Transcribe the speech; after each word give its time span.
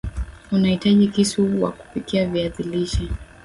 Utahitaji 0.51 1.07
kisu 1.07 1.63
wa 1.63 1.71
kupikia 1.71 2.27
viazi 2.27 2.63
lishe 2.63 3.07